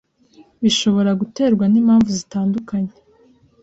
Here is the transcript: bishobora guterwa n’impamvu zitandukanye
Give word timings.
bishobora 0.61 1.11
guterwa 1.21 1.65
n’impamvu 1.67 2.09
zitandukanye 2.17 2.93